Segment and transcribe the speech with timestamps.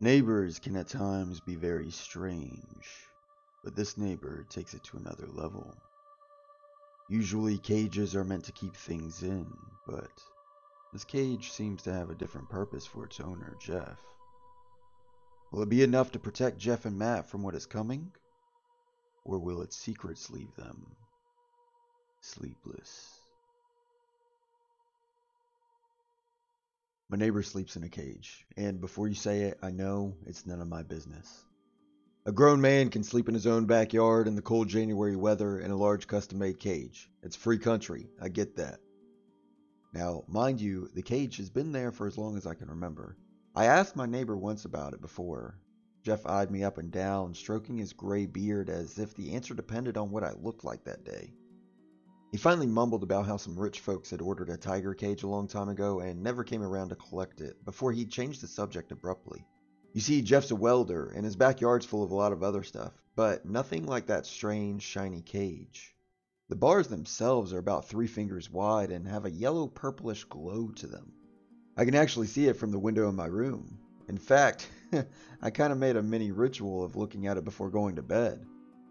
[0.00, 3.08] Neighbors can at times be very strange,
[3.64, 5.74] but this neighbor takes it to another level.
[7.08, 9.50] Usually, cages are meant to keep things in,
[9.86, 10.22] but
[10.92, 13.98] this cage seems to have a different purpose for its owner, Jeff.
[15.50, 18.12] Will it be enough to protect Jeff and Matt from what is coming?
[19.24, 20.94] Or will its secrets leave them
[22.20, 23.25] sleepless?
[27.08, 30.60] My neighbor sleeps in a cage, and before you say it, I know it's none
[30.60, 31.44] of my business.
[32.24, 35.70] A grown man can sleep in his own backyard in the cold January weather in
[35.70, 37.08] a large custom made cage.
[37.22, 38.80] It's free country, I get that.
[39.94, 43.16] Now, mind you, the cage has been there for as long as I can remember.
[43.54, 45.60] I asked my neighbor once about it before.
[46.02, 49.96] Jeff eyed me up and down, stroking his gray beard as if the answer depended
[49.96, 51.32] on what I looked like that day.
[52.36, 55.48] He finally mumbled about how some rich folks had ordered a tiger cage a long
[55.48, 59.46] time ago and never came around to collect it before he changed the subject abruptly.
[59.94, 62.92] You see, Jeff's a welder and his backyard's full of a lot of other stuff,
[63.14, 65.96] but nothing like that strange, shiny cage.
[66.50, 70.86] The bars themselves are about three fingers wide and have a yellow purplish glow to
[70.86, 71.14] them.
[71.74, 73.78] I can actually see it from the window in my room.
[74.08, 74.68] In fact,
[75.40, 78.44] I kind of made a mini ritual of looking at it before going to bed.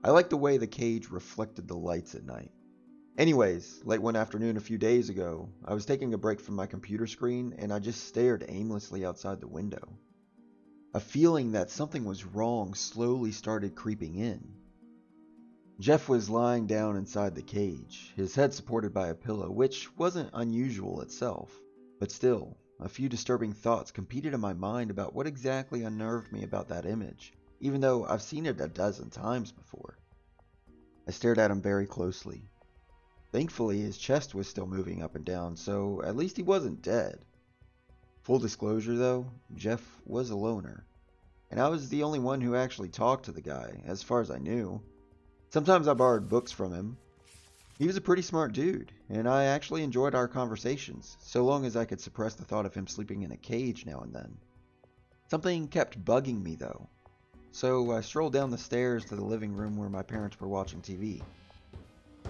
[0.03, 2.49] I liked the way the cage reflected the lights at night.
[3.17, 6.65] Anyways, late one afternoon a few days ago, I was taking a break from my
[6.65, 9.97] computer screen and I just stared aimlessly outside the window.
[10.93, 14.57] A feeling that something was wrong slowly started creeping in.
[15.79, 20.29] Jeff was lying down inside the cage, his head supported by a pillow, which wasn't
[20.33, 21.57] unusual itself.
[21.99, 26.43] But still, a few disturbing thoughts competed in my mind about what exactly unnerved me
[26.43, 29.99] about that image, even though I've seen it a dozen times before.
[31.07, 32.49] I stared at him very closely,
[33.35, 37.25] Thankfully, his chest was still moving up and down, so at least he wasn't dead.
[38.21, 40.85] Full disclosure though, Jeff was a loner.
[41.51, 44.31] And I was the only one who actually talked to the guy, as far as
[44.31, 44.81] I knew.
[45.49, 46.95] Sometimes I borrowed books from him.
[47.77, 51.75] He was a pretty smart dude, and I actually enjoyed our conversations, so long as
[51.75, 54.37] I could suppress the thought of him sleeping in a cage now and then.
[55.29, 56.87] Something kept bugging me though,
[57.51, 60.81] so I strolled down the stairs to the living room where my parents were watching
[60.81, 61.21] TV.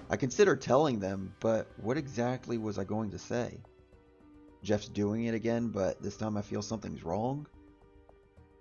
[0.08, 3.58] I considered telling them, but what exactly was I going to say?
[4.62, 7.48] Jeff's doing it again, but this time I feel something's wrong?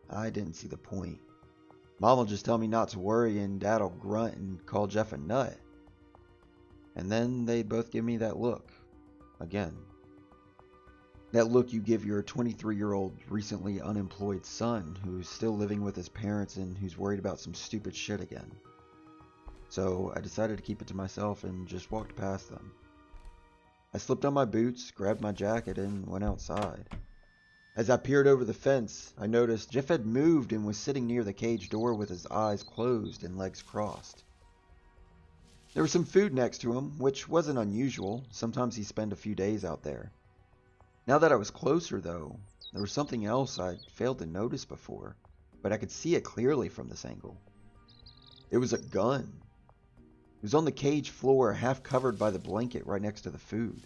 [0.09, 1.19] I didn't see the point.
[2.01, 5.19] Mom will just tell me not to worry, and Dad'll grunt and call Jeff a
[5.19, 5.59] nut.
[6.97, 8.71] And then they'd both give me that look.
[9.41, 9.77] Again.
[11.33, 15.97] That look you give your 23 year old, recently unemployed son who's still living with
[15.97, 18.51] his parents and who's worried about some stupid shit again
[19.75, 22.71] so I decided to keep it to myself and just walked past them.
[23.93, 26.89] I slipped on my boots, grabbed my jacket, and went outside.
[27.75, 31.25] As I peered over the fence, I noticed Jeff had moved and was sitting near
[31.25, 34.23] the cage door with his eyes closed and legs crossed.
[35.73, 38.23] There was some food next to him, which wasn't unusual.
[38.31, 40.13] Sometimes he spent a few days out there.
[41.09, 42.39] Now that I was closer, though,
[42.73, 45.17] there was something else I'd failed to notice before,
[45.63, 47.41] but I could see it clearly from this angle.
[48.53, 49.41] It was a gun.
[50.45, 53.39] He was on the cage floor, half covered by the blanket right next to the
[53.39, 53.81] food.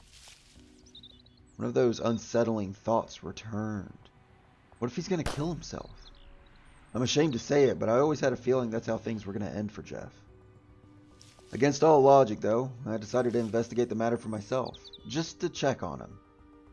[1.54, 3.96] One of those unsettling thoughts returned.
[4.80, 5.88] What if he's going to kill himself?
[6.92, 9.32] I'm ashamed to say it, but I always had a feeling that's how things were
[9.32, 10.12] going to end for Jeff.
[11.52, 14.76] Against all logic, though, I decided to investigate the matter for myself,
[15.06, 16.18] just to check on him.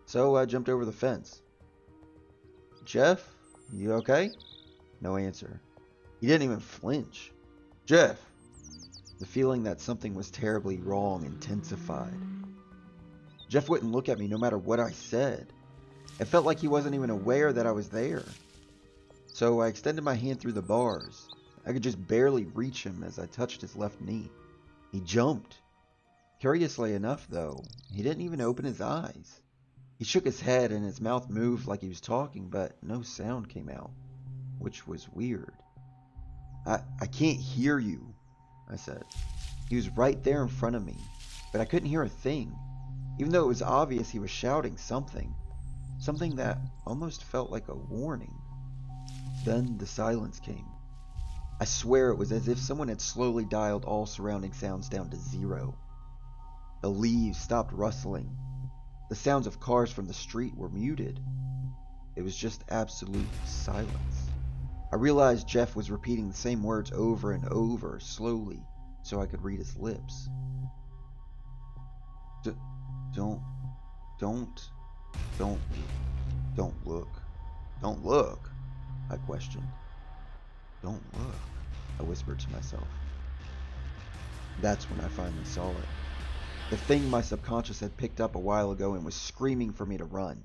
[0.07, 1.43] So I jumped over the fence.
[2.85, 3.23] Jeff,
[3.71, 4.31] you okay?
[4.99, 5.61] No answer.
[6.21, 7.31] He didn't even flinch.
[7.85, 8.19] Jeff,
[9.19, 12.17] the feeling that something was terribly wrong intensified.
[13.47, 15.53] Jeff wouldn't look at me no matter what I said.
[16.19, 18.25] It felt like he wasn't even aware that I was there.
[19.27, 21.27] So I extended my hand through the bars.
[21.65, 24.29] I could just barely reach him as I touched his left knee.
[24.91, 25.57] He jumped.
[26.39, 29.41] Curiously enough, though, he didn't even open his eyes.
[29.97, 33.49] He shook his head and his mouth moved like he was talking, but no sound
[33.49, 33.91] came out,
[34.59, 35.53] which was weird.
[36.65, 38.14] I, I can't hear you,
[38.69, 39.03] I said.
[39.69, 40.97] He was right there in front of me,
[41.51, 42.55] but I couldn't hear a thing,
[43.19, 45.33] even though it was obvious he was shouting something.
[45.99, 48.33] Something that almost felt like a warning.
[49.43, 50.65] Then the silence came.
[51.59, 55.17] I swear it was as if someone had slowly dialed all surrounding sounds down to
[55.17, 55.77] zero.
[56.81, 58.35] The leaves stopped rustling.
[59.09, 61.19] The sounds of cars from the street were muted.
[62.15, 64.24] It was just absolute silence.
[64.91, 68.61] I realized Jeff was repeating the same words over and over, slowly,
[69.03, 70.29] so I could read his lips.
[72.43, 72.51] D
[73.13, 73.41] don't,
[74.19, 74.69] don't,
[75.37, 75.59] don't,
[76.55, 77.21] don't look.
[77.81, 78.49] Don't look.
[79.09, 79.67] I questioned.
[80.81, 81.35] Don't look,
[81.99, 82.87] I whispered to myself.
[84.61, 85.87] That's when I finally saw it.
[86.69, 89.97] The thing my subconscious had picked up a while ago and was screaming for me
[89.97, 90.43] to run.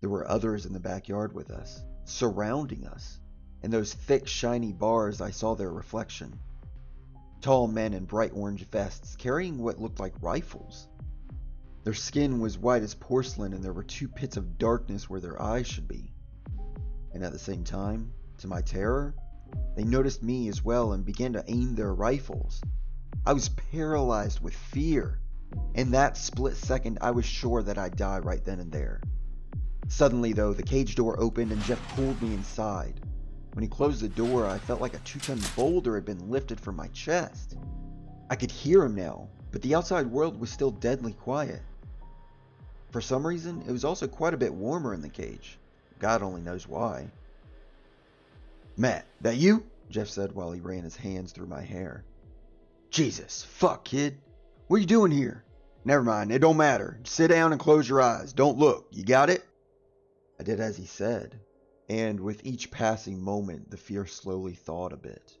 [0.00, 3.18] There were others in the backyard with us, surrounding us.
[3.62, 6.38] In those thick, shiny bars, I saw their reflection.
[7.40, 10.88] Tall men in bright orange vests carrying what looked like rifles.
[11.84, 15.40] Their skin was white as porcelain, and there were two pits of darkness where their
[15.40, 16.12] eyes should be.
[17.12, 19.14] And at the same time, to my terror,
[19.74, 22.60] they noticed me as well and began to aim their rifles.
[23.26, 25.18] I was paralyzed with fear.
[25.74, 29.00] In that split second, I was sure that I'd die right then and there.
[29.92, 32.94] Suddenly, though, the cage door opened and Jeff pulled me inside.
[33.52, 36.58] When he closed the door, I felt like a two ton boulder had been lifted
[36.58, 37.58] from my chest.
[38.30, 41.60] I could hear him now, but the outside world was still deadly quiet.
[42.90, 45.58] For some reason, it was also quite a bit warmer in the cage.
[45.98, 47.08] God only knows why.
[48.78, 49.62] Matt, that you?
[49.90, 52.02] Jeff said while he ran his hands through my hair.
[52.88, 54.16] Jesus, fuck, kid.
[54.68, 55.44] What are you doing here?
[55.84, 56.98] Never mind, it don't matter.
[57.04, 58.32] Sit down and close your eyes.
[58.32, 58.86] Don't look.
[58.90, 59.44] You got it?
[60.42, 61.38] I did as he said,
[61.88, 65.38] and with each passing moment, the fear slowly thawed a bit.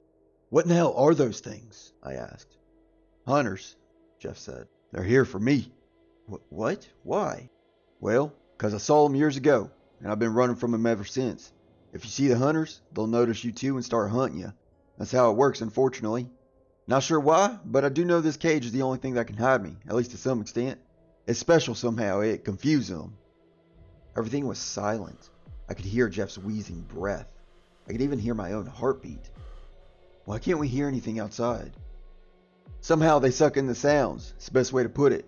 [0.48, 1.92] What in the hell are those things?
[2.04, 2.56] I asked.
[3.26, 3.74] Hunters,
[4.20, 4.68] Jeff said.
[4.92, 5.72] They're here for me.
[6.50, 6.88] What?
[7.02, 7.50] Why?
[7.98, 11.52] Well, 'cause I saw them years ago, and I've been running from them ever since.
[11.92, 14.52] If you see the hunters, they'll notice you too and start hunting you.
[14.98, 16.30] That's how it works, unfortunately.
[16.86, 19.36] Not sure why, but I do know this cage is the only thing that can
[19.36, 20.78] hide me, at least to some extent.
[21.26, 23.18] It's special somehow, it confuses them.
[24.16, 25.30] Everything was silent.
[25.68, 27.28] I could hear Jeff's wheezing breath.
[27.88, 29.30] I could even hear my own heartbeat.
[30.24, 31.72] Why can't we hear anything outside?
[32.80, 34.34] Somehow they suck in the sounds.
[34.36, 35.24] It's the best way to put it.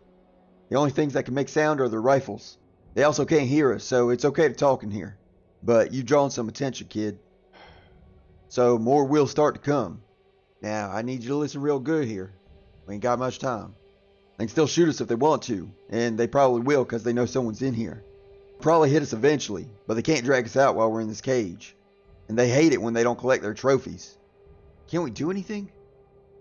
[0.69, 2.59] The only things that can make sound are their rifles.
[2.95, 5.17] They also can't hear us, so it's okay to talk in here.
[5.63, 7.19] But you've drawn some attention, kid.
[8.49, 10.03] So more will start to come.
[10.63, 12.33] Now, I need you to listen real good here.
[12.87, 13.75] We ain't got much time.
[14.37, 17.13] They can still shoot us if they want to, and they probably will because they
[17.13, 18.05] know someone's in here.
[18.65, 21.77] Probably hit us eventually, but they can't drag us out while we're in this cage.
[22.31, 24.17] And they hate it when they don't collect their trophies.
[24.89, 25.71] Can't we do anything?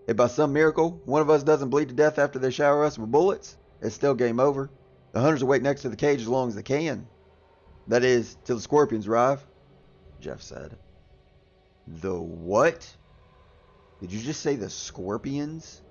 [0.06, 2.98] If by some miracle one of us doesn't bleed to death after they shower us
[2.98, 4.70] with bullets, it's still game over.
[5.12, 7.06] The hunters will wait next to the cage as long as they can.
[7.88, 9.44] That is, till the scorpions arrive,
[10.18, 10.78] Jeff said.
[11.86, 12.90] The what?
[14.00, 15.82] Did you just say the scorpions?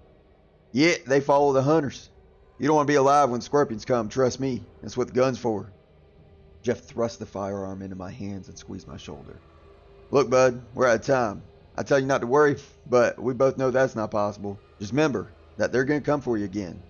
[0.72, 2.10] Yeah, they follow the hunters.
[2.58, 4.64] You don't want to be alive when scorpions come, trust me.
[4.82, 5.72] That's what the gun's for.
[6.64, 9.38] Jeff thrust the firearm into my hands and squeezed my shoulder.
[10.12, 11.44] Look, bud, we're out of time.
[11.76, 12.56] I tell you not to worry,
[12.90, 14.58] but we both know that's not possible.
[14.80, 15.28] Just remember
[15.58, 16.82] that they're going to come for you again.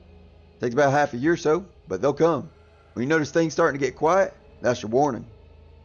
[0.62, 2.52] Takes about half a year or so, but they'll come.
[2.94, 5.26] When you notice things starting to get quiet, that's your warning.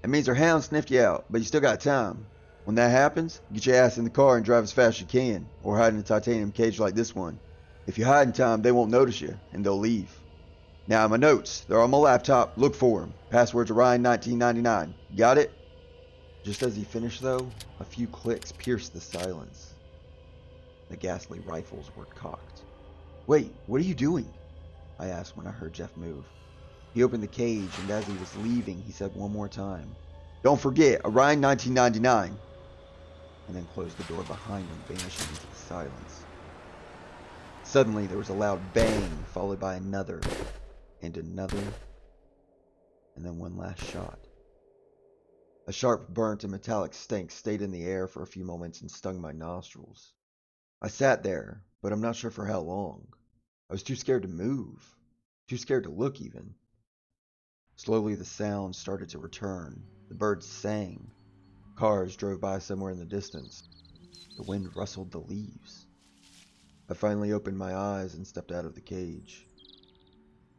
[0.05, 2.27] It means their hound sniffed you out, but you still got time.
[2.65, 5.07] When that happens, get your ass in the car and drive as fast as you
[5.07, 7.41] can, or hide in a titanium cage like this one.
[7.87, 10.15] If you hide in time, they won't notice you, and they'll leave.
[10.89, 12.55] Now, my notes, they're on my laptop.
[12.57, 13.13] Look for them.
[13.29, 14.95] Password's Orion1999.
[15.19, 15.53] Got it?
[16.43, 19.75] Just as he finished, though, a few clicks pierced the silence.
[20.89, 22.63] The ghastly rifles were cocked.
[23.27, 24.27] Wait, what are you doing?
[24.99, 26.25] I asked when I heard Jeff move.
[26.95, 29.95] He opened the cage, and as he was leaving, he said one more time,
[30.43, 32.35] Don't forget, Orion 1999,
[33.47, 36.25] and then closed the door behind him, vanishing into the silence.
[37.63, 40.23] Suddenly, there was a loud bang, followed by another,
[41.03, 41.63] and another,
[43.17, 44.19] and then one last shot.
[45.67, 48.91] A sharp, burnt, and metallic stink stayed in the air for a few moments and
[48.91, 50.15] stung my nostrils.
[50.81, 53.09] I sat there, but I'm not sure for how long.
[53.69, 54.97] I was too scared to move,
[55.47, 56.55] too scared to look even.
[57.77, 59.85] Slowly the sound started to return.
[60.09, 61.11] The birds sang.
[61.77, 63.63] Cars drove by somewhere in the distance.
[64.37, 65.87] The wind rustled the leaves.
[66.89, 69.47] I finally opened my eyes and stepped out of the cage.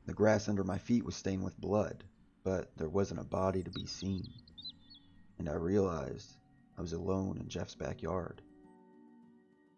[0.09, 2.03] The grass under my feet was stained with blood,
[2.43, 4.27] but there wasn't a body to be seen.
[5.37, 6.33] And I realized
[6.79, 8.41] I was alone in Jeff's backyard.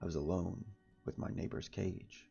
[0.02, 0.64] I was alone
[1.04, 2.31] with my neighbor's cage.